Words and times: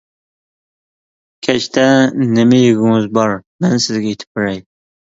كەچتە 1.49 1.85
نېمە 2.33 2.65
يېگۈڭىز 2.65 3.09
بار؟ 3.21 3.39
مەن 3.65 3.87
سىزگە 3.89 4.15
ئېتىپ 4.17 4.43
بېرەي. 4.43 4.65